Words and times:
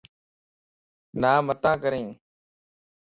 نامتان 1.21 1.75
ڪرين 1.83 2.07